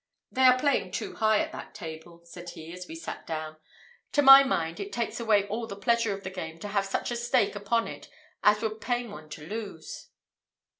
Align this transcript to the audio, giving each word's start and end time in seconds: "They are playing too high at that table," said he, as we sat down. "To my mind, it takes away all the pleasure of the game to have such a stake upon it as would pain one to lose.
"They 0.31 0.41
are 0.41 0.57
playing 0.57 0.93
too 0.93 1.13
high 1.17 1.41
at 1.41 1.51
that 1.51 1.75
table," 1.75 2.21
said 2.25 2.49
he, 2.49 2.73
as 2.73 2.87
we 2.87 2.95
sat 2.95 3.27
down. 3.27 3.57
"To 4.13 4.23
my 4.23 4.43
mind, 4.43 4.79
it 4.79 4.91
takes 4.91 5.19
away 5.19 5.47
all 5.47 5.67
the 5.67 5.75
pleasure 5.75 6.11
of 6.11 6.23
the 6.23 6.31
game 6.31 6.57
to 6.61 6.69
have 6.69 6.85
such 6.87 7.11
a 7.11 7.15
stake 7.15 7.55
upon 7.55 7.87
it 7.87 8.09
as 8.43 8.63
would 8.63 8.81
pain 8.81 9.11
one 9.11 9.29
to 9.29 9.45
lose. 9.45 10.09